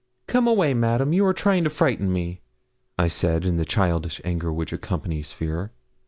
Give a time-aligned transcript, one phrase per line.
[0.25, 1.13] 'Come away, Madame!
[1.13, 2.41] you are trying to frighten me,'
[2.97, 5.73] I said, in the childish anger which accompanies fear.